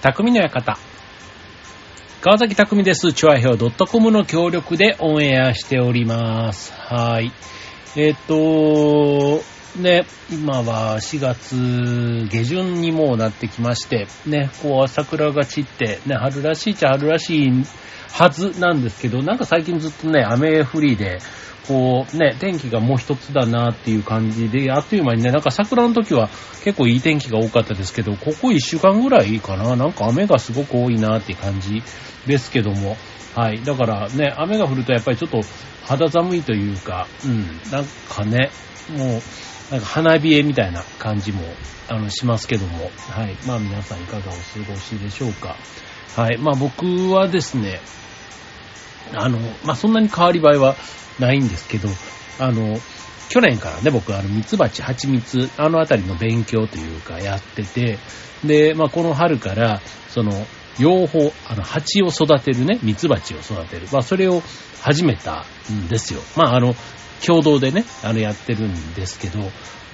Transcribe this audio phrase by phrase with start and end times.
[0.00, 0.78] 匠の館。
[2.22, 3.12] 川崎匠です。
[3.12, 6.72] チュアヘオ .com の協力でオンエアしております。
[6.72, 7.30] はい。
[7.96, 9.42] えっ、と、
[9.78, 11.54] ね、今は4月
[12.30, 17.50] 下旬にもうなってきまして、ね、こう桜が散って、ね、春らしいっちゃ春らしい
[18.10, 21.18] はずなんですけど、なんか最近ずっとね、雨降りで、
[21.70, 26.28] こうね、天気がもう一つだなっていう感じで、あっという間にね、なんか桜の時は
[26.64, 31.80] 結構いい天気が多かったですけど、ここ1週間ぐらいかな、なんか雨がすごく多いなっていう感じ
[32.26, 32.96] ですけども、
[33.36, 33.62] はい。
[33.62, 35.42] だからね、雨が降るとやっぱりちょっと
[35.84, 38.50] 肌寒いというか、うん、なんかね、
[38.88, 39.22] もう、
[39.70, 41.44] なんか花冷えみたいな感じも、
[41.88, 43.36] あの、しますけども、はい。
[43.46, 44.32] まあ皆さんいかがお過
[44.68, 45.54] ごしでしょうか。
[46.16, 46.38] はい。
[46.38, 47.80] まあ僕はですね、
[49.14, 50.76] あの、まあそんなに変わり映えは
[51.18, 51.88] ないんですけど、
[52.38, 52.78] あの、
[53.28, 57.98] 去年からね、僕、あの、蜜蜂、蜂蜜、あのあたりの勉強というかやってて、
[58.44, 60.32] で、まあこの春から、その、
[60.78, 63.86] 養蜂、あの、蜂を育てるね、蜜蜂を育てる。
[63.92, 64.42] まあそれを
[64.82, 66.20] 始めたんですよ。
[66.36, 66.74] まああの、
[67.24, 69.40] 共同でね、あの、やってるんですけど、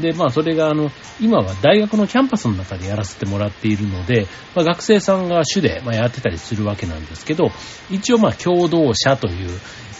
[0.00, 7.50] で、まあ、それが、あの、今は大学のキャンパスの中でやらせてもらっているので、まあ、学生さんが主で、まあ、やってたりするわけなんですけど、
[7.90, 9.48] 一応、まあ、共同者という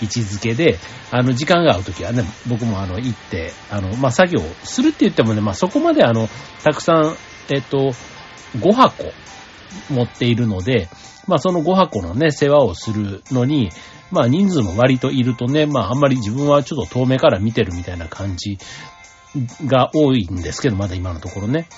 [0.03, 0.79] 位置づけで、
[1.11, 6.29] あの、時間が合うときはね、僕も、あの、行って、あの、まあ、作業するって言ってもね、まあ、そこまで、あの、
[6.63, 7.17] たくさん、
[7.51, 7.93] えっと、
[8.59, 9.13] 5箱
[9.91, 10.89] 持っているので、
[11.27, 13.71] まあ、その5箱のね、世話をするのに、
[14.11, 18.59] まあ人数も割といるとね、まああんまり自分はちょっと遠目から見てるみたいな感じ
[19.67, 21.69] が多いんですけど、まだ今のところね。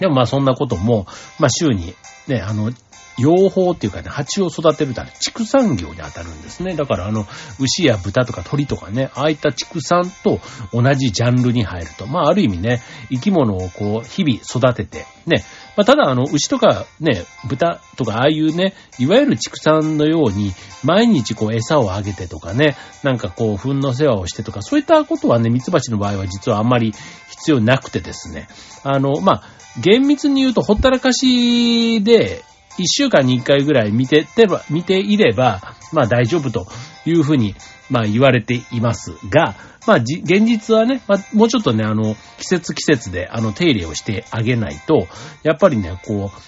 [0.00, 1.06] でもまあそんなことも、
[1.38, 1.94] まあ週に
[2.26, 2.72] ね、あの、
[3.18, 6.74] 養蜂っていうかね、蜂を育てるため、畜産業に当たるんですね。
[6.74, 7.26] だからあの、
[7.58, 10.40] 牛や豚とか鳥とかね、ああいった畜産と
[10.72, 12.06] 同じジャンルに入ると。
[12.06, 15.44] まあある意味ね、生き物をこう、日々育てて、ね、
[15.76, 20.52] まあ、ただあの、牛とかね、豚とかああいうね、いわゆる畜産のように、
[20.84, 26.92] 毎日こう餌をあげてとかね、なんかこう、糞の世話をしてとか、そういったことはね、ミツバチの場合は実はあんまり
[27.30, 28.48] 必要なくてですね。
[28.84, 29.42] あの、まあ、
[29.80, 32.42] 厳密に言うとほったらかしで、
[32.78, 35.60] 一週間に一回ぐらい見ててば、見ていれば、
[35.92, 36.66] まあ大丈夫と
[37.04, 37.54] いうふうに、
[37.90, 39.54] まあ言われていますが、
[39.86, 45.08] まあじ、現実はね、まあ、もうちょっとね、あの、季節季節で、あの、手入れをしてあげないと、
[45.42, 46.40] やっぱりね、こう、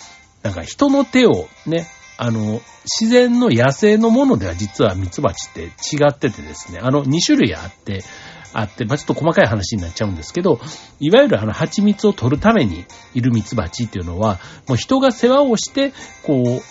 [0.42, 1.86] なんか人の手をね、
[2.18, 8.04] あの、自然の野生のものでは実はミツバチって違っててですね、あの、2種類あって、
[8.52, 10.60] あって、まあ、ちょっと細かい話になっちゃうんですけど、
[10.98, 12.84] いわゆるあの、蜂蜜を取るために
[13.14, 14.38] いるミツバチっていうのは、
[14.68, 16.62] もう人が世話をして、こう、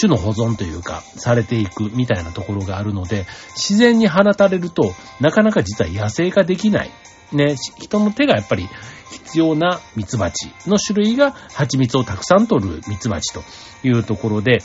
[0.00, 3.26] 種の保存というか、されていくみたいなところがあるので、
[3.56, 6.90] 自然に放たれると、なかなか実は野生化できない。
[7.32, 8.68] ね、人の手がやっぱり
[9.10, 13.42] 必要なミツバチの種類が蜂蜜をたくさん取るミツバチと
[13.84, 14.58] いうところで、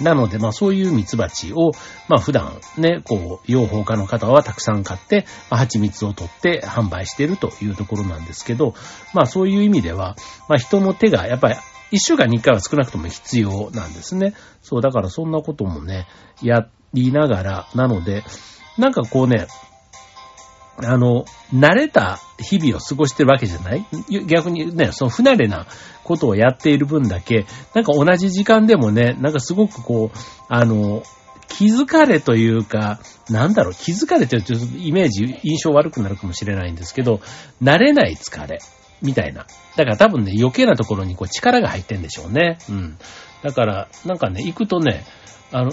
[0.00, 1.72] なので、まあそういうミツバチを、
[2.08, 8.74] まあ普段ね、こう、養蜂家の方はたくさん買って、まあ蜂蜜を取って販売しているというところなんですけど、
[9.14, 10.16] まあそういう意味では、
[10.48, 11.56] まあ人の手がやっぱり
[11.90, 14.34] 一週間に一回は少なくとも必要なんですね。
[14.62, 16.06] そう、だからそんなこともね、
[16.42, 18.24] やりながら、なので、
[18.78, 19.46] なんかこうね、
[20.78, 23.86] あの、慣れた日々を過ごしてるわけじゃない？
[24.26, 25.66] 逆にね、その不慣れな
[26.04, 31.02] ことをやっている分だけ、なんか同じ時間でもね、なんかすごくこう、あの、
[31.48, 33.00] 気づかれというか、
[33.30, 37.20] なんだろう、気づかれというとイメージ、印象悪くなるかもしれないんですけど、
[37.62, 38.58] 慣れない疲れ、
[39.00, 39.46] みたいな。
[39.76, 42.58] だから多分ね、余計なところにこう力が入ってんでしょうね。
[42.68, 42.98] うん。
[43.42, 45.04] だから、なんかね、行くとね、
[45.52, 45.72] あの、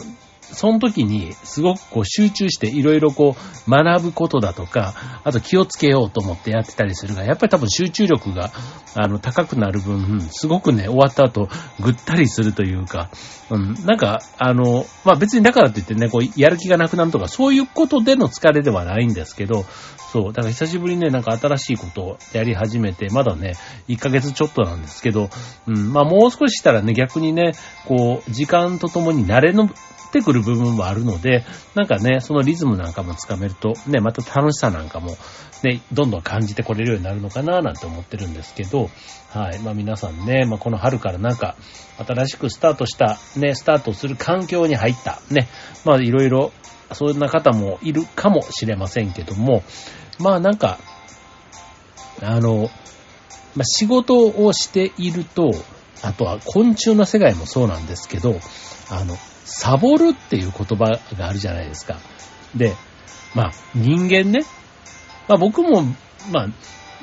[0.52, 3.36] その時にすごくこう集中していろいろこ
[3.68, 4.94] う学ぶことだとか、
[5.24, 8.52] あと気をつけようと思ってやってたりするが、やっぱり多分集中力が
[8.96, 11.50] あの高くなる分、すごくね、終わった後
[11.80, 13.10] ぐったりするというか、
[13.50, 19.66] うん、なんかあの、まあ別にだからといってね、こうやる気がなくなるとか、そういうことでの疲れではないんですけど、
[20.14, 23.54] そう、だから久しぶりにね、なんか新しいことをやり始めて、まだね、
[23.88, 25.32] 1ヶ月ちょっとなんですけど、
[25.66, 27.54] うん、まあもう少ししたらね、逆にね、
[27.88, 29.72] こう、時間とともに慣れの、
[30.14, 31.44] ってくる部分もあるので、
[31.74, 35.18] なんかね、そのリズムなんかもつかめると、ね、また楽しさなんかも、
[35.64, 38.92] ね、どんどん感じてこれるようになるのかななんて思ってるんですけど、
[39.30, 39.60] はい。
[39.60, 41.56] まあ皆さんね、まあこの春からなんか、
[41.98, 45.48] 新しくスタートした、ね、スタートする環境に入った、ね、
[45.84, 46.52] まあいろいろ、
[46.92, 49.64] そんな方もいるかもしれませんけども、
[50.20, 50.78] まあなんか、
[52.22, 52.70] あの、
[53.56, 55.52] まあ仕事をしていると、
[56.04, 58.36] あとは昆虫の世界もそうなんですけど、
[58.92, 61.98] あの、サボるっていう言葉があるじゃないですか。
[62.56, 62.74] で、
[63.36, 64.46] まあ人間ね、
[65.28, 65.84] まあ僕も、
[66.32, 66.48] まあ、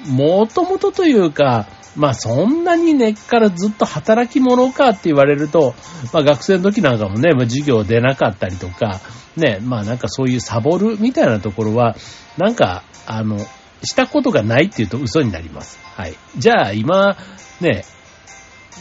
[0.09, 1.67] もともとというか、
[1.97, 5.75] まあそんなに根っからずっと働き者かって言われると、
[6.13, 9.01] まあ学生の時なんかもね、まあ、授業出なかったりとか、
[9.37, 11.97] ね、まあなんかそういうサボるみたいなところは、
[12.37, 13.39] なんか、あの、
[13.83, 15.79] したことがないって言うと嘘になります。
[15.97, 16.15] はい。
[16.37, 17.17] じゃあ今、
[17.61, 17.85] ね、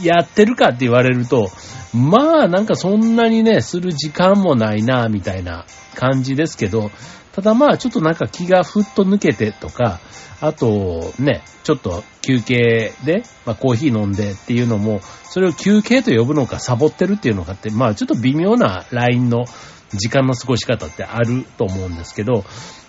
[0.03, 1.49] やってるかって言われると、
[1.93, 5.65] まあなんかそんなにね、する時間もないな、みたいな
[5.95, 6.91] 感じですけど、
[7.33, 9.99] ただまあちょっとなんか気がふっと抜けてとか、
[10.41, 19.45] あとね、ちょっと休憩で、まあコーヒー飲んでっていうのも、それを休憩と呼ぶのかサボってるっていうのかって、まあちょっと微妙なラインの
[19.93, 22.45] 時間の過ごし方ってあると思うんですけど、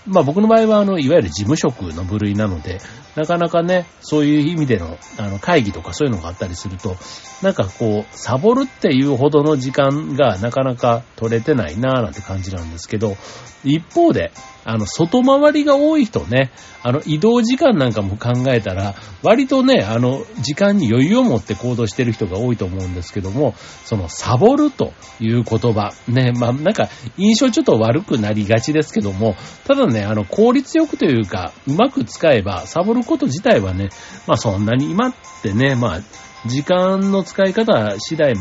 [0.06, 2.80] まあ僕の場合は、あの、いわゆる事務職の部類なので、
[3.16, 6.96] なかなかね、そういう意味での、あの、会議とかそういうのがあったりすると、
[7.42, 13.16] なんかこう、サボるっていうほどの時間がなかなか取れてないなぁなんて感じなんですけど、
[13.64, 14.32] 一方で、
[14.64, 16.50] あの、外回りが多い人ね、
[16.82, 23.54] あの、移動時間なんかも考えたら、割とね、あの、時間に余裕を持って行動してる人が多いと思うんですけども、
[23.84, 29.34] その、サボるという言葉、ね、まあ、なんか、印象ちょっと悪くなりがちですけども、
[29.66, 33.90] ただね、あの、効率よくというか、うまく使えば、サボること自体はね、
[34.26, 36.00] まあ、そんなに今ってね、まあ、
[36.46, 38.34] 時間の使い方次第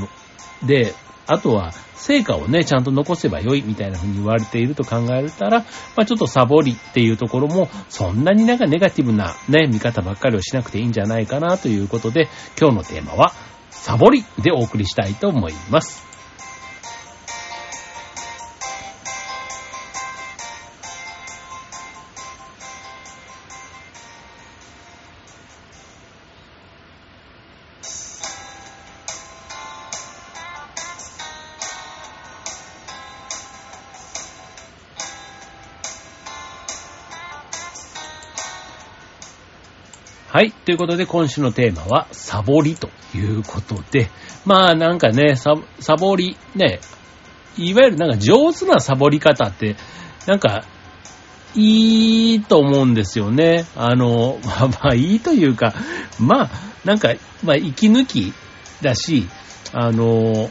[0.66, 0.94] で、
[1.28, 5.66] あとは、成果をね、ちゃんと残せば良いみたいな風に言われていると考えたら、ま
[6.04, 12.30] あちょっとサボりっていうところも、そんなになんかネガティブなね、見方ばっかりをしなくていいんじゃないかなということで、
[12.60, 13.34] 今日のテーマは、
[13.70, 16.09] サボりでお送りしたいと思います。
[40.40, 40.54] はい。
[40.54, 44.10] ということで、今週のテーマは、サボりということで、
[44.46, 46.80] まあなんかね、ササボり、ね、
[47.58, 49.76] いわゆるなんか上手なサボり方って、
[50.28, 50.64] なんか、
[51.56, 53.66] いいと思うんですよね。
[53.76, 55.74] あの、ま あまあいいというか、
[56.20, 56.50] まあ、
[56.86, 57.14] なんか、
[57.44, 58.32] まあ息抜き
[58.82, 59.28] だし、
[59.74, 60.50] あの、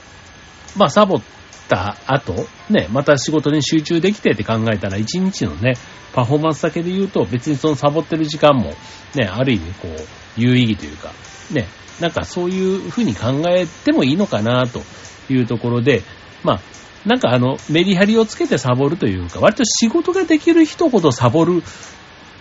[0.77, 1.23] まあサボ
[1.69, 2.35] た後、
[2.71, 5.75] ね、また仕事に集中できてって考えたら、一日のね、
[6.13, 8.75] パフォーマンスだけで言うと、別にそのサボってる時間も、
[9.15, 10.07] ね、ある意味こう、
[10.37, 11.13] 有意義というか、
[11.53, 11.69] ね、
[12.01, 14.83] なんかそういうふうに考えてもいいのかなと
[15.31, 16.03] いうところで、
[16.43, 16.61] まあ、
[17.07, 21.63] なんかあの、メリハリをつけてサボるというか、割と仕事ができる人ほどサボる、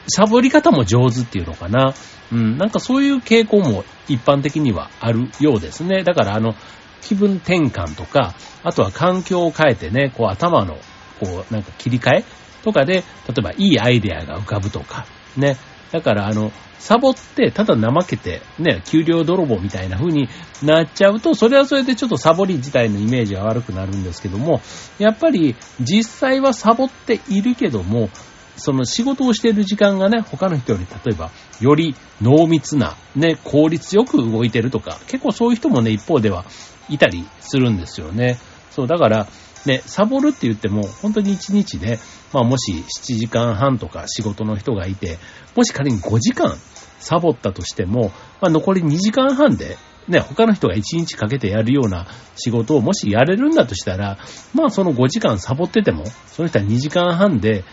[0.07, 1.93] サボり方も上手っていうのかな。
[2.31, 6.03] うん、なんかそういう傾向も一般的にはあるようですね。
[6.03, 6.55] だからあの、
[7.01, 10.75] 気分転換とか、あとは環境を変えてね、こう頭の、
[11.19, 12.25] こう、なんか切り替え
[12.63, 13.03] とかで、例
[13.39, 15.05] えばいいアイデアが浮かぶとか、
[15.35, 15.57] ね。
[15.91, 20.29] だからあの、サボってただ怠けて、ね、給料泥棒みたいな風に
[20.63, 24.61] なっちゃうと、それはそれでちょっとサボり自体のイメージは悪くなるんですけども、
[24.99, 28.09] やっぱり実際はサボっているけども、
[28.57, 36.45] その仕事をしている時間がね、他の人より例えば、より濃密な、ね、効率よく動いてるとか、結構そういう人もね、一方では
[36.89, 38.37] いたりするんですよね。
[38.71, 39.27] そう、だから、
[39.65, 41.99] ね、サボるって言っても、本当に1日で、
[42.33, 45.17] まあもし7時間半とか仕事の人がいて、
[45.55, 46.55] もし仮に5時間
[46.99, 52.07] サボったとしても、まあ残り2時間半で、ね、他の人が1日かけてやるような
[52.37, 54.17] 仕事をもしやれるんだとしたら、
[54.53, 57.65] まあその5時間サボってても、その人は2時間半で、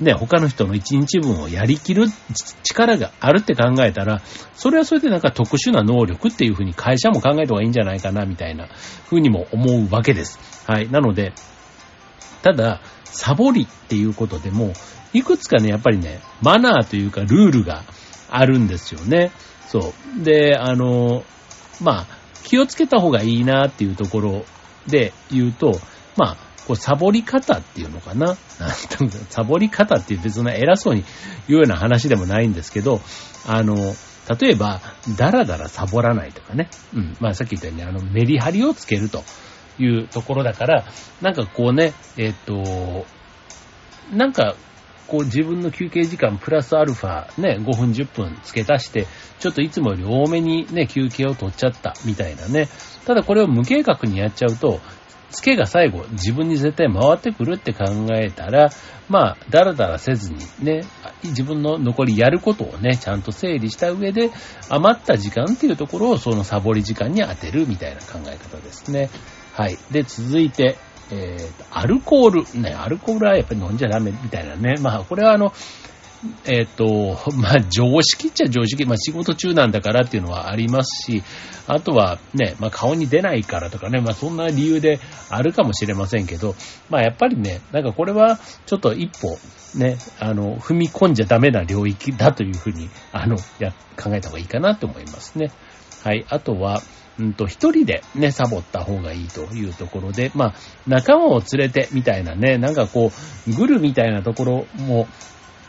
[0.00, 2.06] ね、他の人の1日分をやりきる
[2.62, 4.20] 力があるって考えたら、
[4.54, 8.68] それはそれでなんか特殊な能力っていうふうに会社も考えた方がいいんじゃないかな、みたいな
[9.08, 10.38] ふうにも思うわけです。
[10.66, 10.90] はい。
[10.90, 11.32] なので、
[12.42, 14.72] ただ、サボりっていうことでも、
[15.12, 17.84] いくつかね、やっぱりね、マナーというかルールが
[18.28, 19.30] あるんですよね。
[19.66, 20.24] そう。
[20.24, 21.24] で、あの、
[21.80, 22.06] まあ、
[22.44, 24.44] 気をつけた方がいいなっていうところ
[24.86, 25.80] で言うと、
[26.16, 26.36] まあ、
[26.66, 28.36] こう、サボり方っていうのかな？
[29.30, 31.04] サボり方って別に偉そうに
[31.48, 33.00] 言うような話でもないんですけど、
[33.46, 33.76] あの、
[34.40, 34.80] 例えば、
[35.16, 36.68] だらだらサボらないとかね。
[36.94, 37.16] うん。
[37.20, 39.22] まあさっき言ったように、あの、メリハリをつけると
[39.78, 40.84] いうところだから、
[41.20, 43.06] なんかこうね、えっ、と、
[44.12, 44.56] なんか、
[45.06, 49.06] こう自分の休憩時間プラスアルファね、5分10分付け足して、
[49.38, 52.68] ちょっといつもより多めにね、休憩を取っちゃったみたいなね。
[53.04, 54.80] ただこれを無計画にやっちゃうと、
[55.36, 58.70] 付けが最後自分に絶対回ってくるって考えたら、
[59.08, 60.82] まあ、だらだらせずにね、
[61.22, 64.30] 自分の残りやることをね、ちゃんと整理した上で、
[64.70, 69.10] 余った時間っていうところをそのサボり時間に当てるみたいな考え方ですね。
[69.52, 69.78] はい。
[69.90, 70.76] で、続いて、
[71.10, 72.60] えー、アルコール。
[72.60, 74.74] ね、アルコールはやっぱり飲んじゃダメみたいなね。
[74.80, 75.52] まあ、これはあの、
[76.46, 81.22] えっ、と、 まあ、常識っちゃ常識、まあ、仕事中なんだからっていうのはありますし、
[81.66, 86.54] あとはね、まあ、顔に出ないからとかね、まあ、そんな理由であるかもしれませんけど、
[86.88, 89.38] まあ、やっぱりね、なんかこれは、ちょっと一歩、
[89.78, 95.50] ね、あの、踏み込んじゃダメな領域だというふうに、あの、や、考えた方がいいかなと思いますね。
[96.04, 96.24] はい。
[96.28, 96.82] あとは、
[97.18, 100.54] うんと、一人でね、サボった方がいいというところで、まあ、
[100.86, 103.10] 仲間を連れてみたいなね、なんかこ
[103.48, 105.08] う、グルみたいなところも、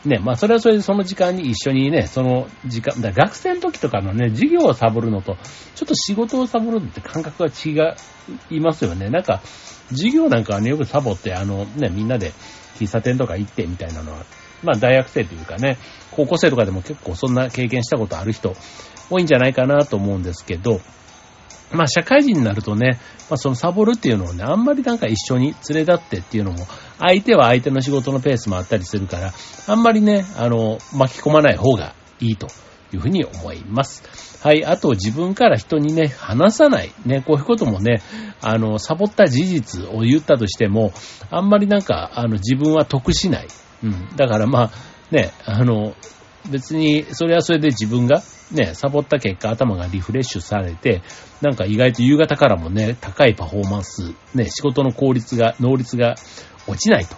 [0.04, 5.36] ね、まあそれはそれでその時間に一緒にね、その時間、だ学生の時とかのね、授業をサボるのと、
[5.74, 7.96] ちょっと仕事をサボるのって感覚が違
[8.50, 9.10] いますよね。
[9.10, 9.40] なんか、
[9.90, 12.32] 授業なんかはね、よくサボって、あのね、みんなで
[12.78, 14.24] 喫茶店とか行ってみたいなのは、
[14.62, 15.78] まあ大学生というかね、
[16.12, 18.54] 高校生とかでも結構そんな経験したことある人
[19.10, 20.80] 多いんじゃないかなと思うんですけど、
[21.72, 22.98] まあ社会人になるとね、
[23.28, 26.66] まあそのサボるっていうのをね、あんまりなんか一緒に連れ立ってっていうのも、
[26.98, 29.32] 相手は相手の仕事のペースもあったりするから、
[29.66, 32.48] あんまりね、あの、巻き込まない方がいいと
[32.92, 34.02] いうふうに思います。
[34.42, 34.64] はい。
[34.64, 36.92] あと、自分から人にね、話さない。
[37.04, 38.02] ね、こういうこともね、
[38.40, 40.92] あの、サボった事実を言ったとしても、
[41.30, 43.48] あんまりなんか、あの、自分は得しない。
[43.82, 44.08] うん。
[44.16, 44.70] だからまあ、
[45.10, 45.94] ね、あの、
[46.50, 51.02] 別に、それはそれで自分がね、サボった結果頭がリフレッシュされて、
[51.42, 56.14] なんか意外と夕方からもね、高いパフォーマンス、ね、仕事の効率が、能率が
[56.66, 57.16] 落ちないと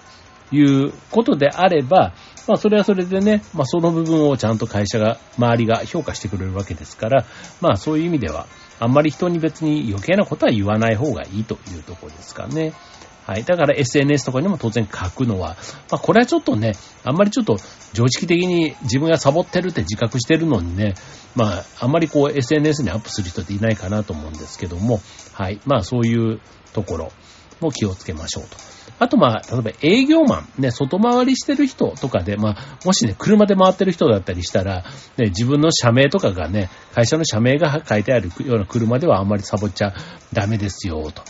[0.55, 2.15] いうことであれば、
[2.49, 7.25] まあそれはそれでね、まあその部分をちゃんと会社が、周りが評価してくれるわけですから、
[7.61, 8.47] まあそういう意味では、
[8.81, 12.73] あんまり人に別に余計なことは言わない方がいいというところですかね。
[13.27, 13.45] はい。
[13.45, 15.57] だから SNS とかにも当然書くのは、
[15.91, 16.73] まあこれはちょっとね、
[17.05, 17.59] あんまりちょっと
[17.93, 20.95] 常識的に自分がサボってるって自覚してるのにね、
[21.35, 25.01] まああんまりこう SNS にアップする人っていないかなと思うんですけども、
[25.33, 25.61] はい。
[25.65, 26.41] まあそういう
[26.73, 27.13] ところ
[27.61, 28.71] も気をつけましょうと。
[29.01, 34.85] あとまあ、例えば営業マン、ね、外回りしてる人とかで、まあ、もしね、車で回ってる人だったりしたら、
[35.17, 39.95] ね、自分の社名とかがね、会社の社名が書いてあるような車ではあんまりサボっちゃ
[40.35, 41.23] ダメですよ、と。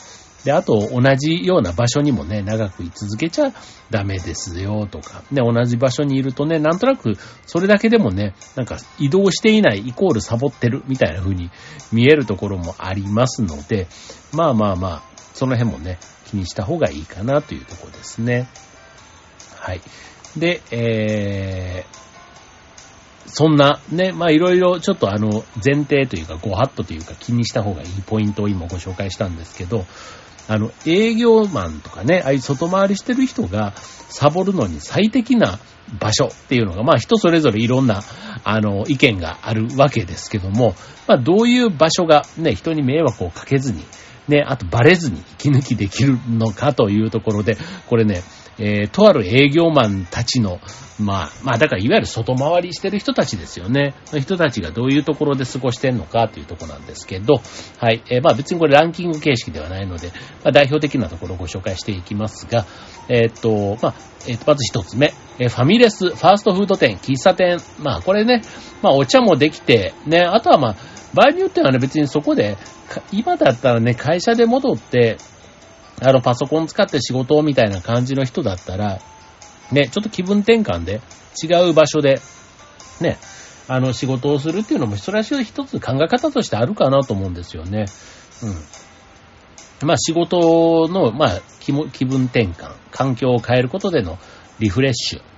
[0.45, 3.53] で、あと同じような場所にもね、長く居続けちゃ
[3.91, 7.17] ダメですよとか、ね、同じ場所にいるとね、なんとなく
[7.47, 11.51] それだけでもね、なんか移動していないイコールサボってるみたいな風に
[11.93, 13.87] 見えるところもありますので、
[14.33, 15.03] まあまあまあ、
[15.35, 18.49] その辺もね、気にした方がいいかなというところですね。
[19.57, 19.81] はい。
[20.37, 22.01] で、えー、
[23.27, 29.85] そんなね、まあいろいろちょっとあの前提というかご法度というか気にした方がいいポイントを今ご紹介したんですけど、
[30.49, 33.75] あの、営業マンとかね、ああいう外回りしてる人が
[34.09, 35.59] サボるのに最適な
[35.99, 38.03] 場所っていうのが、まあ人それぞれいろんな、
[38.45, 40.75] あの、意見があるわけですけども、
[41.07, 43.85] まあどういう場所がね、人に迷惑をかけずに、
[44.29, 47.57] ね、あとバレずに息抜きできるのかというところで、
[47.89, 48.23] これね、
[48.61, 50.61] えー、とある営業マンたちの、
[51.01, 53.95] まあ、まあだからいわゆる外回りしてる人たちですよね。
[54.13, 57.41] の人たちがどういうところで過ごしてんのかというとこなんですけど、
[57.79, 58.03] はい。
[58.11, 60.09] えー、まあ別にこれランキング形式ではないので、
[60.45, 62.67] まあ代表的なところをご紹介していきますが、
[63.09, 63.95] えー、っと、まあ、
[64.29, 68.43] えー、っと、まず一つ目、えファミレス、ファーストフード店、喫茶店、まあこれね、
[68.83, 70.77] まあお茶もできて、ね、あとはまあ、
[71.15, 72.59] 場合によってはね、別にそこで、
[73.11, 75.17] 今だったらね、会社で戻って、
[76.01, 79.01] あの、パソコン使って仕事をみたいな感じの人だったら、
[79.71, 81.01] ね、ちょっと気分転換で、
[81.43, 82.21] 違う場所で、
[83.01, 83.19] ね、
[83.69, 87.87] あの、仕事をするっていうのも、それは一つ考え方としてあるかなと思うんですよね。
[88.43, 89.87] うん。
[89.87, 94.19] まあ、仕事の、まあ、気分転換、環境を変えることでの
[94.59, 95.30] リフレッシュ。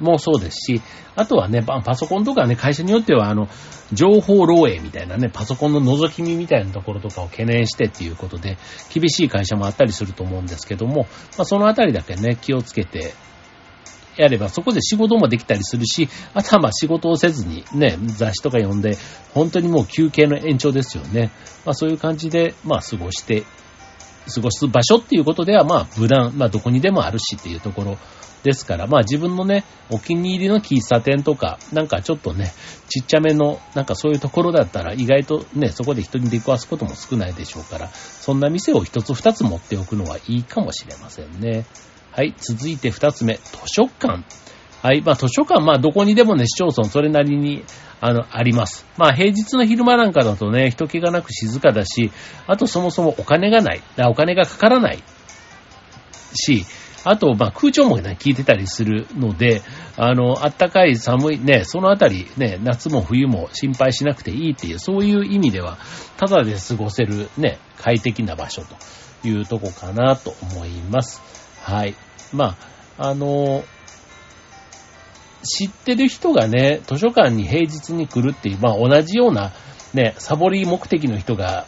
[0.00, 0.82] もそうですし、
[1.16, 3.48] あとはね、パソコンとかね、会社によっては、あの、
[3.92, 8.56] 情報漏洩みたいなね、パソコンの覗き見みたいなところとかを懸念してっていうことで、
[8.92, 11.06] 厳しい会社もあったりすると思うんですけども、
[11.36, 13.12] まあ、そのあたりだけね、気をつけて、
[14.16, 18.96] やれば、そこで仕事もできたりするし、あとはまあ仕事をせずにね、雑誌とか読んで、
[19.32, 21.30] 本当にもう休憩の延長ですよね。
[21.64, 23.44] まあそういう感じで、まあ過ごして、
[24.26, 27.98] 過ごす場所っていうことでは、まあ無難、まあどこにでもあるしっていうところ
[28.42, 32.52] ですから、まあ自分のね、お気に入りの喫茶店とか、なんかちょっとね、
[32.88, 41.66] ちっちゃめの、なんかそういうところだったら意外とね、そこで人に出くわすことも少ないでしょうから、そんな店を一つ二つ持っておくのはいいかもしれませんね。
[42.12, 44.24] はい、続いて二つ目、図書館。
[44.82, 47.64] はい、まあ図書館、まあどこにでもね、市町村それなりに、
[48.00, 48.86] あの、あります。
[48.96, 52.10] まあ平日の昼間なんかだとね、人気がなく静かだし、
[52.46, 55.02] あとそもそもお金がない、お金がかからない
[56.34, 56.64] し、
[57.04, 59.62] あと、まあ、空調もね、効いてたりするので、
[59.96, 65.78] あの、あったかい寒いね、そのあたりね、夏も冬も心配しなくていいっていう、そういう意味では、
[66.18, 68.76] ただで過ごせるね、快適な場所と
[69.26, 71.22] いうとこかなと思います。
[71.62, 71.94] はい。
[72.34, 72.56] ま
[72.98, 73.64] あ、あの、
[75.42, 79.52] 知ってる人がね、図書館に平日に来るっていう、まあ同じような
[79.94, 81.66] ね、サボり目的の人が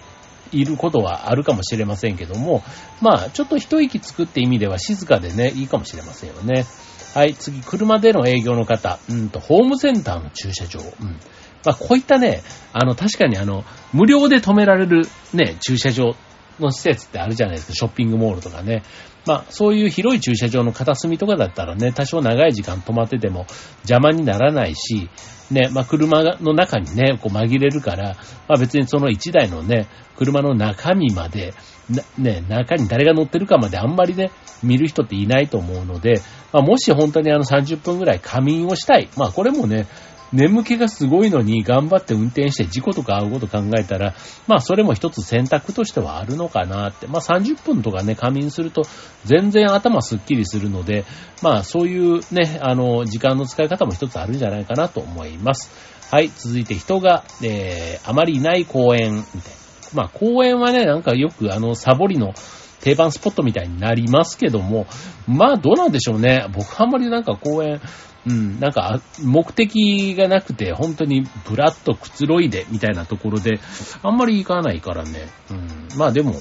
[0.52, 2.62] いることはあるかもしれませんけども、
[3.00, 6.66] まあちょっと一息つくって意味では静かでね、いいかもしれませんよね。
[7.14, 11.20] はい、次、車での営業の方、うんと、ホームセンターの駐車場、うん。
[11.64, 16.14] まあこういったね、あの、確かにあの、無料で止められるね、駐車場
[16.62, 18.82] の施設ってあるじゃないですか、ショッピングモールとかね。
[19.26, 23.46] まあ、そういう広い駐車場の片隅とかだったらね、多少長い時間止まってても
[23.82, 25.08] 邪魔にならないし、
[25.50, 28.16] ね、まあ、車の中にね、こう紛れるから、
[28.48, 31.54] まあ別にその1台のね、車の中身まで、
[32.18, 34.30] ね、中に誰が乗ってるかまであんまりね、
[34.62, 36.20] 見る人っていないと思うので、
[36.52, 39.08] まあ、もし本当にあの30分ぐらい仮眠をしたい。
[39.16, 39.86] まあこれもね、
[40.32, 44.14] 眠気がすごいのに頑張って運転して事故とか会うこと考えたら、
[44.46, 47.06] まあそれも一つ選択としてはあるのかなって。
[47.06, 48.82] まあ30分とかね、仮眠すると
[49.24, 51.04] 全然頭すっきりするので、
[51.42, 55.70] まあそういうね、あの、時間の使い方も一つあるんじゃないかなと思います。
[56.10, 59.62] はい、続いて人が、えー、あまりいない公園みたいな。
[59.94, 62.32] まあ公園はね、なんかよくあの、サボりの
[62.80, 64.86] 定番スポットみたいになりますけども、
[65.26, 66.46] まあどうなんでしょうね。
[66.52, 67.80] 僕あんまりなんか公園、
[68.26, 73.58] うん、なんか、目的がなくて、本当にブラッとくつろいで、みたいなところで、
[74.02, 75.28] あんまり行かないからね。
[75.50, 76.34] うん、まあでも、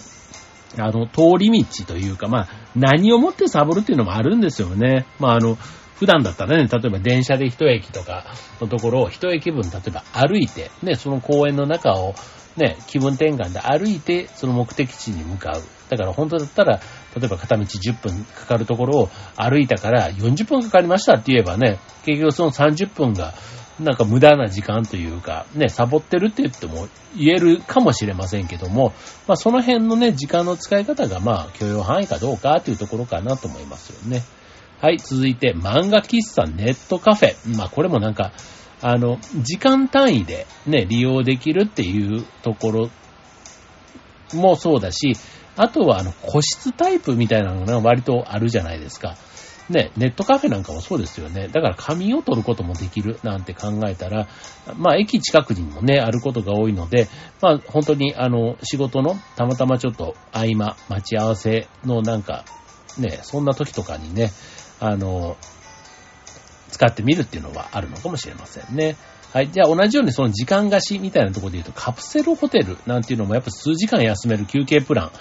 [0.78, 5.06] あの、通り道というか、まあ、何をもってサボるっていうのもあるんですよね。
[5.20, 5.58] まああの、
[5.96, 8.26] 普段だったらね、例えば電車で一駅とか
[8.60, 12.16] のところを一駅分、例えば歩いて、ね、その公園の中を
[12.58, 15.62] ね、気分転換で歩いて、その目的地に向かう。
[15.90, 16.80] だから本当だったら、
[17.16, 23.34] 例えば片道10分かかるところを歩いたから40分かかりましたって言えばね、結局その30分が、
[23.80, 26.88] なんか無駄な時間というか、ね、サボってるって言っても
[27.18, 28.94] 言えるかもしれませんけども、
[29.28, 34.24] まあその辺のね、時間の使い方がまあ許容範囲かどうかというところかなと思いますよね。
[34.82, 37.58] はい、続いて漫画喫茶ネットカフェ。
[37.58, 38.32] まあこれもなんか、
[38.82, 42.90] あの、時間単位でね、利用できるっていうところ
[44.34, 45.14] もそうだし、
[45.56, 49.16] あとはあの、個室タイプみたいなのが割とあるじゃないですか。
[49.70, 51.48] ね、ネットカフェなんかもそうですよね。
[51.48, 54.28] だから仮眠を取ることもできるなんて考えたら、
[54.78, 57.08] まあ駅近くにもね、あることが多いので、
[57.42, 62.44] まあ本当にあの仕事のたまたまちょっと合間、待ち合わせのなんか、
[62.98, 64.32] ね、そんな時とかにね、
[64.80, 65.38] あの、
[66.70, 68.98] 使ってみるっていうのはあるのかもしれませんね。
[69.34, 69.50] はい。
[69.50, 75.12] じゃあ同じようにその時間貸しみたいなところで言うとカプセルホテルなんていうのもやっぱ数時間休める休憩プランっ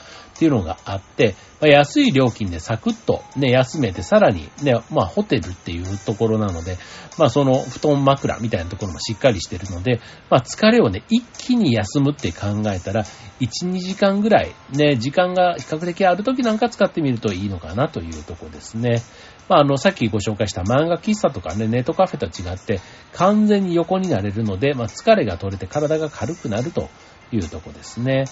[0.40, 6.78] ていうのがあって、まあ、安い料金でサクッとね、休めてさらにね、まあホテルっていうところなので、
[7.18, 13.04] まあその布団枕みたいなところもしっかりしてるので、まあ疲れをね、一気に休むって考えたら、
[13.40, 19.02] 1、2時間ぐらいね、時間が比較的ある時なんか使ってみるといいのかなというところですね。
[19.50, 22.80] まあ、あの、さっきご紹介した漫画喫茶とかね、ネットカフェと違って、
[23.12, 26.88] 完全に横になれるので、まあ、疲れが取れて体が軽くなると
[27.32, 28.26] いうとこですね。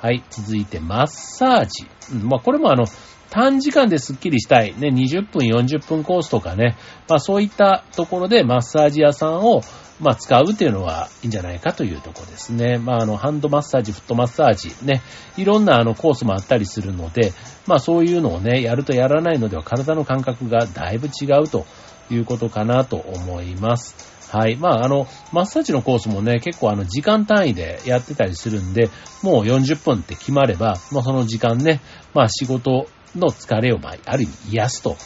[0.00, 0.24] はい。
[0.30, 1.86] 続いて、マッサージ。
[2.24, 2.86] まあ、これもあの、
[3.32, 6.76] 短時間でスッキリしたい、ね、20分、40分コースとかね、
[7.08, 9.62] まあそういったところでマッサージ屋さんを、
[10.00, 12.76] まあ使うっていうのはいいんじゃないかというとこですね。
[12.76, 15.00] まああの、ハンドマッサージ、フットマッサージ、ね、
[15.38, 17.32] いろんなあのコースもあったりするので、
[17.66, 21.64] まあそういうのをね、やるとやらないのでは体の感覚がだいぶ違うと
[22.10, 24.12] いうことかなと思います。
[24.30, 24.56] はい。
[24.56, 28.88] まあ、あの、マッサージのコースもね、結構あの、時間単位でやってたりするんで、
[29.22, 31.80] もう40分って決まれば、もうその時間ね、
[32.14, 32.86] まあ仕事
[33.16, 34.96] の疲れを、まあ、ある意味癒すと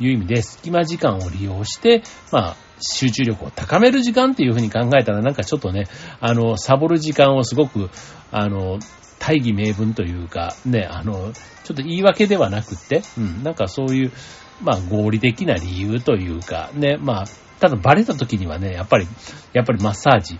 [0.00, 5.84] いう意味で、隙間時間を利用して、まあ、集中力を高める時間っていうふうに考えたら、なんかちょっとね、
[6.20, 7.90] あの、サボる時間をすごく、
[8.30, 8.78] あの、
[9.18, 11.32] 大義名分というか、ね、あの、
[11.64, 14.12] ちょっと言い訳ではなくって、うん、なんかそういう、
[14.60, 17.24] まあ、合理的な理由というか、ね、まあ、
[17.60, 19.06] ただバレた時にはね、やっぱり、
[19.52, 20.38] やっぱりマッサージ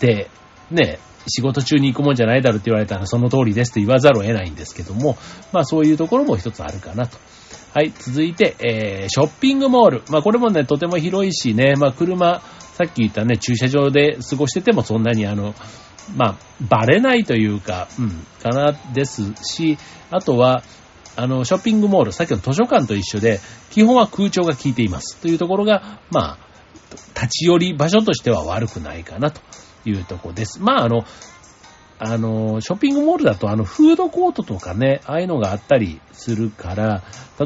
[0.00, 0.30] で、
[0.70, 5.16] ね、仕事中に行くもんじゃないだろって言われたらその通りですと言わざるを得ないんですけども、
[5.52, 7.18] まあそういうところも一つあるかなと。
[7.74, 10.02] はい、続いて、えー、ショッピングモール。
[10.08, 12.40] まあこれもね、とても広いしね、まあ車、
[12.74, 15.54] さっき言ったね、駐車場で過ごしててもそんなにあの、
[16.16, 19.78] まあ、バレないというか、うん、かな、ですし、
[20.10, 20.62] あとは、
[21.16, 25.16] あの、ショッピングモール、さっきの図書館と一緒で、基本は空調が効いています。
[25.16, 26.38] というところが、まあ、
[27.14, 29.40] 立ち寄り場所としては悪くないかなと
[29.84, 30.60] いうとこです。
[30.60, 31.04] まあ、あの、
[32.00, 37.02] あの、ショッピングモールだとあの、フードコートとかね、ああいうのがあったりするから、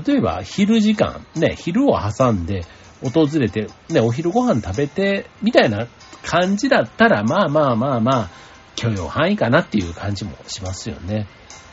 [0.07, 2.65] 例えば昼時間、ね、昼を挟んで
[3.03, 5.89] 訪れて、ね、お昼ご飯食べて、みたいな
[6.23, 8.31] 感じだったら、まあまあまあまあ、
[8.77, 11.29] 許容範囲かなっていう感じもしますよね。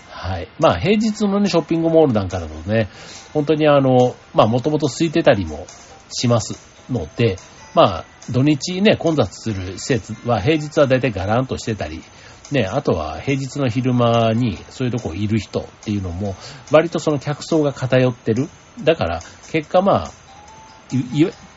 [0.10, 0.50] はい。
[0.60, 2.90] まあ、平日のね、ショッピングモールなんかだとね、
[3.34, 5.66] 本当にあの、まあ、もともと空いてたりも
[6.10, 6.70] します。
[6.92, 7.38] ので、
[7.76, 12.02] まあ、土日ね、混雑する施設は平日はだいたいガランとしてたり、
[12.52, 16.36] ね、あとは平日の昼間にそういうとこいる人っていうのも、
[16.72, 18.50] 割とその客層が偏ってる。
[18.84, 20.12] だから、結果まあ、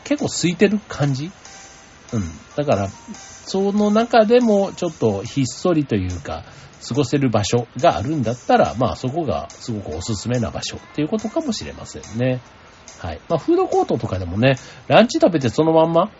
[0.03, 1.31] 結構空いてる感じ
[2.13, 2.23] うん。
[2.55, 2.89] だから、
[3.45, 6.43] その中でもちょっとひっそりというか、
[6.87, 12.41] 過ごせる場所があるんだったら、まあそこがすごくおすすめな場所っていうことかもしれませんね。
[12.99, 13.21] はい。
[13.29, 14.57] まあフードコートとかでもね、
[14.87, 16.11] ランチ食べてそのまんま、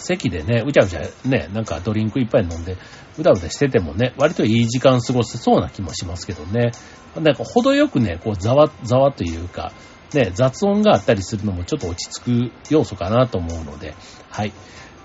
[0.00, 2.76] 席でね、うちゃうちゃね、なんかドリンクいっぱい飲んで、
[3.18, 6.72] うだうだしててもね、割といい時間過ごせそうな気もしますけどね。
[7.16, 9.72] なんか程よくね、こうざわ、ざわというか、
[10.14, 13.94] ね、雑音があったりするのもちょっと落ち着く要素かなと思うので、
[14.28, 14.52] はい。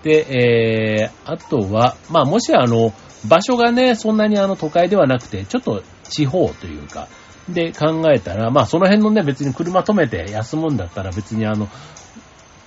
[0.03, 2.93] で、えー、あとは、まあもしあの、
[3.27, 7.07] 場所がね、そんなにあの都会ではなくて、ちょっと地方というか、
[7.49, 11.67] で考えたら、まあその辺のね、別に車止めて休むんだったら別にあの、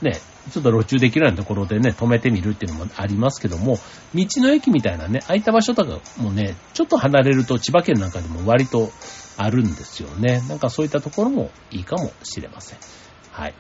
[0.03, 0.19] ね、
[0.51, 3.79] ちょっと路中できるようなところでね、止めてみるっていうのもありますけども、
[4.15, 8.91] 道の駅みたいなね、空いた場所とかもね、ちょっと離れると千葉県なんかでも割と
[9.37, 10.43] あるんですよね。
[10.49, 12.79] なんかそういったところもいいかもしれません。
[13.31, 13.55] はい。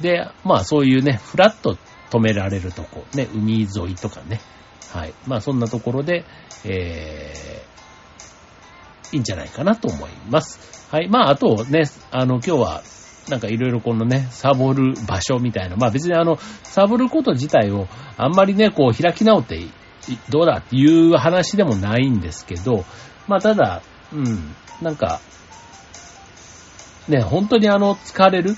[0.00, 1.76] で、まあそういうね、フラット
[2.10, 4.40] 止められるとこ、ね、海沿いとかね、
[4.92, 5.14] はい。
[5.26, 6.24] まあそんなところで、
[6.64, 10.88] えー、いいんじゃないかなと思います。
[10.90, 11.08] はい。
[11.08, 12.82] まああとね、あの今日は
[13.30, 19.64] なんかいろいろこのね、サボる場所みたいな、まあ別にあの、サボること自体をあんまりね、こう開き直って
[20.28, 22.84] どうだっていう話でもないんですけど、
[23.28, 25.20] まあただ、うん、なんか、
[27.08, 28.56] ね、本当にあの、疲れる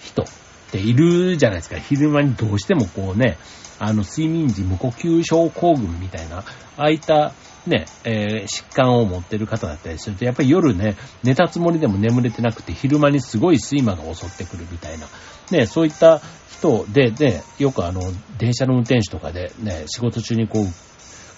[0.00, 0.26] 人っ
[0.72, 1.78] ているじゃないですか。
[1.78, 3.38] 昼間にどうしてもこうね、
[3.78, 6.44] あの、睡眠時無呼吸症候群みたいな、あ
[6.76, 7.32] あいった
[7.66, 15.06] ね、えー、疾患を持ってる方だったりすると、やっぱり夜ね、寝たつもりでも眠れてなくて、昼間にすごい睡魔が襲ってくるみたいな、
[15.50, 18.02] ね、そういった人で、ね、よくあの、
[18.38, 20.64] 電車の運転手とかでね、仕事中にこう、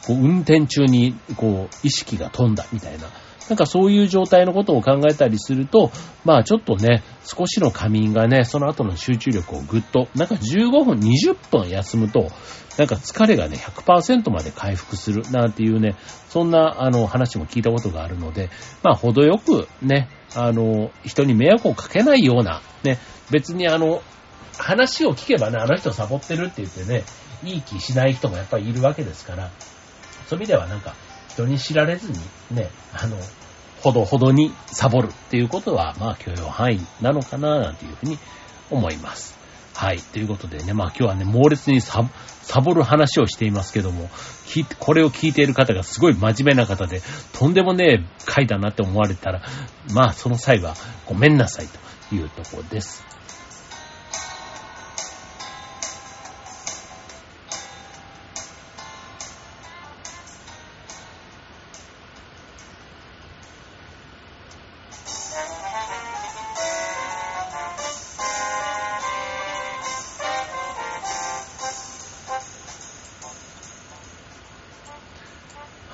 [0.06, 3.08] こう運転中にこう、意識が飛んだみたいな、
[3.48, 5.90] なんかそういう状態のことを考えたりすると、
[6.24, 12.30] まあちょっとね、少しの仮眠がね、その後の集中力をぐっと、なんか15分、20分休むと、
[12.78, 15.96] なんか疲れがね、100%まで回復するなんていうね、
[16.28, 18.50] そんなあの話も聞いたことがあるので、
[18.82, 22.98] まあ程よくね、あの、人に迷惑をかけないような、ね、
[23.30, 24.02] 別にあの、
[24.58, 27.04] 話を聞けばね、あの人サボってるって言ってね、
[27.44, 29.50] いい気しない人もやっぱりいるわけですから、
[30.26, 30.94] そういう意味ではなんか、
[31.36, 32.18] 人に知られずに
[32.50, 33.16] ね、あの、
[33.82, 38.18] ほどほどにサボるっていうことは、まあ許容範囲なのかな、なんていうふうに
[38.70, 39.36] 思います。
[39.74, 39.98] はい。
[39.98, 42.02] ということでね、まあ今日はね、猛烈にサ
[42.64, 44.08] ボる話をしていますけども、
[44.78, 47.02] これを聞いている方がすごい真面目な方で、
[47.34, 49.42] とんでもねえ回だなって思われたら、
[49.92, 51.66] まあその際はごめんなさい
[52.08, 53.15] というところです。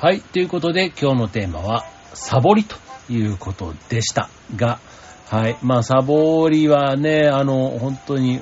[0.03, 0.21] はい。
[0.21, 2.75] ということで、今日のテーマは、サボりと
[3.09, 4.81] いうことでしたが、
[5.29, 5.57] はい。
[5.63, 8.41] まあ、サボりはね、あの、本当に、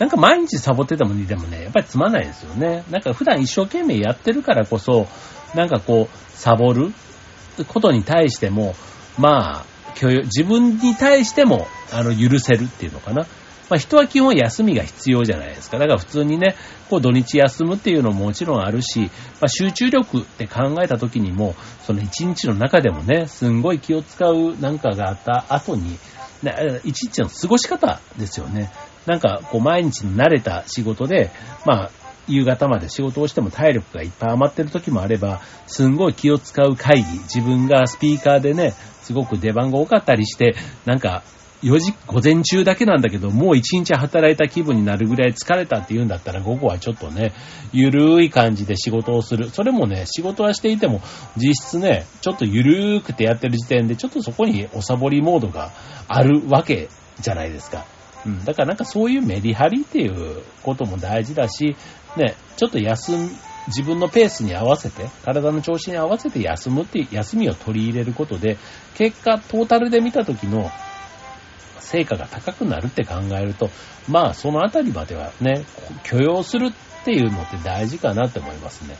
[0.00, 2.82] なんか毎日サボっててもでもね、やっぱりつまんないですよね。
[2.90, 5.06] なんか普段一生懸命やってるからこそ、
[5.54, 6.92] なんかこう、サボる
[7.68, 8.74] ことに対しても、
[9.18, 13.24] まあ、許容、自分に対しても、あの、許せるっていうのかな。
[13.68, 15.78] まあ人は基本休みが必要じゃないですか。
[15.78, 16.54] だから普通にね、
[16.88, 21.54] こう土日休むっていうのももちろんあるし、まあ集中力って考えた時にも、
[21.86, 25.98] その一日の中でもね、すんごい気を使うなんかがあった後に、
[26.84, 28.70] 一日の過ごし方ですよね。
[29.06, 31.30] なんかこう毎日慣れた仕事で、
[31.64, 31.90] まあ
[32.28, 41.22] 夕方まで仕事をしても体力がいっぱい余ってる時もあれば、すんごい気を使う会議、自分がスピーカーでね、すごく出番が多かったりして、なんか
[41.62, 47.32] 4時、午前中だけなんだけど、もう1日働いた気分になるぐらい疲れたって言うんだったら、午後はちょっとね、
[47.72, 49.48] ゆるい感じで仕事をする。
[49.50, 51.00] それもね、仕事はしていても、
[51.36, 55.70] 実質ね、ちょっとゆるーくてやってる時点で、ちょっとそこにおサボりモードが
[56.08, 56.88] あるわけ
[57.20, 57.86] じゃないですか。
[58.26, 58.44] うん。
[58.44, 61.76] だからなんかそういうメリハリっていうことも大事だし、
[62.16, 63.30] ね、ちょっと休む、
[63.68, 68.58] 自分のペースに合わせて、体の調子に合わせて休むって休みを取り入れることで、
[68.96, 70.70] 結果、トータルで見た時の
[71.86, 73.70] 成果が高くなるって考えると、
[74.08, 75.64] まあそのあたりまではね、
[76.02, 78.96] 許容するっていうのって大事かなって思いますね。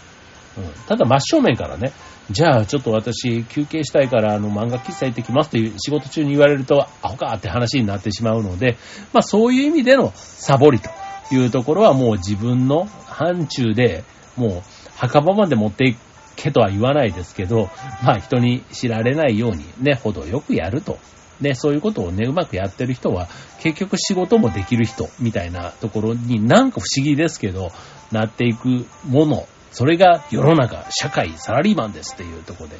[0.56, 0.72] うん。
[0.86, 1.92] ただ真正面からね、
[2.30, 8.76] じゃあちょっと私休憩したいからあの漫画喫茶行ってきますっていう仕事中に言われると、アホかって話になってしまうので、
[9.12, 10.90] まあそういう意味でのサボりと
[11.32, 14.04] いうところはもう自分の範疇で
[14.36, 14.62] もう
[14.96, 15.96] 墓場まで持ってい
[16.36, 17.68] けとは言わないですけど、
[18.04, 20.98] まあ人に知られないようにね、ほどよくやると。
[21.40, 23.28] ね、そういうことをね、うまくやってる人は、
[23.60, 27.70] 結局仕事もできる人みたいなところになんか不思議ですけど、
[28.12, 32.76] なっていくもの、それが世の中、社会、サラリーマンですっていうところで、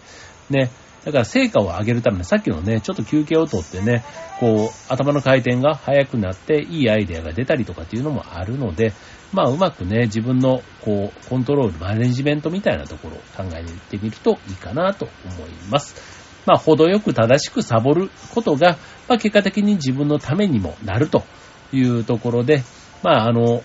[0.51, 0.71] ね、
[1.07, 4.03] だから成果を上げるために、さっきのね、ちょっと休憩をとってね、
[4.41, 8.93] こう、頭の回転が速くなって、いいアイデアが出たりとかっていうのもあるので、
[9.33, 16.16] まあ、うまくね、自分の、こう、コントロール、マネジメントみたいなところを考えてみるといいかなと思います。
[16.47, 18.79] まあ、程よく正しくサボることが、
[19.09, 21.25] まあ、結果的に自分のためにもなると
[21.73, 22.63] いうところで、
[23.03, 23.63] まあ、あの、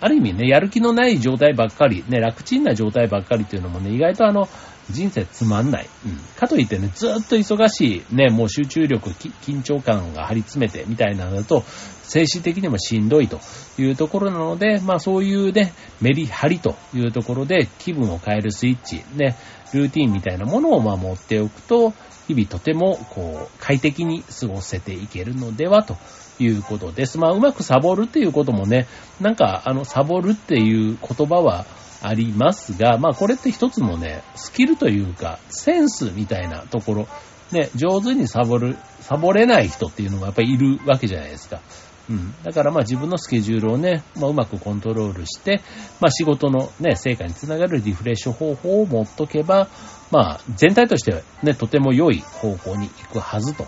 [0.00, 4.48] ある意味ね、やる気のない状態ばっかり、ね、楽ちんな状態ばっかりというのもね、意外とあの、
[4.90, 5.88] 人生つまんない。
[6.06, 6.16] うん。
[6.36, 11.64] かといってね、ずっと忙しい、ね、もう集中力、緊張感が張り詰めてみたいなのだと、
[12.02, 13.40] 精神的にもしんどいと
[13.78, 19.36] いうところなので、まあそういうね、メリハリというところで気分を変えるスイッチ、ね、
[19.72, 21.92] ルーティンみたいなものをまあ持っておくと、
[22.26, 25.96] 日々とてもこう快適に過ごせていけるのではと
[26.38, 27.18] いうことです。
[27.18, 28.86] まあうまくサボるっていうこともね、
[29.20, 31.66] なんかあのサボるっていう言葉は
[32.04, 37.08] ありますが、まあこれって一つのね、スキルというか、センスみたいなところ、
[37.50, 41.62] ね、上手にサボる、サボれない人っていうのがやっぱりいるわけじゃないですか。
[42.10, 42.34] うん。
[42.42, 45.62] だからまあ自分のスケジュールをね、まあ、うまくコントロールして、
[45.98, 49.68] まあ仕事のね、成果につながるリフレッシュ方法を持っとけば、
[50.10, 53.66] まあ全体としてはね、とても良い方向に行くはずと。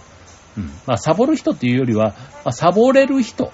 [0.59, 0.67] うん。
[0.87, 3.51] まあサボる人っていうよりは、まあサボれる人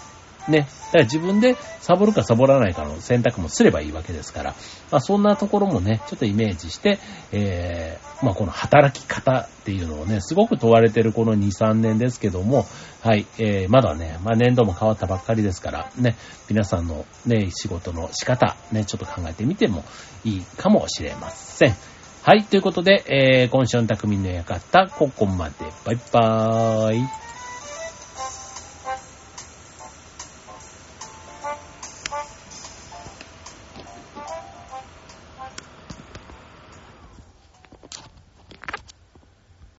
[0.48, 0.60] ね。
[0.60, 4.54] だから自分でサボるかサボらないかの選択もすればいいわけですから、
[4.90, 6.98] まあそんなところもね、ちょっとイメージして、
[7.32, 12.66] えー、まあこの働き方っていうのをね、すごく問われてるこの2、3年ですけども、
[13.02, 16.16] はい、えー、まだね、まあ年度も変わったばっかりですから、ね、
[16.48, 19.84] 皆さんのね、仕事の仕方、ね、ちょっと考えてみても
[20.24, 21.76] いいかもしれません。
[22.22, 25.54] はい、ということで、えー、今週の匠の館、ここまで。
[25.84, 27.31] バイバーイ。